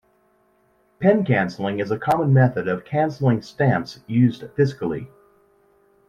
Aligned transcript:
Pen 0.99 1.23
cancelling 1.23 1.79
is 1.79 1.91
a 1.91 1.99
common 1.99 2.33
method 2.33 2.67
of 2.67 2.83
cancelling 2.83 3.43
stamps 3.43 3.99
used 4.07 4.41
fiscally. 4.57 5.07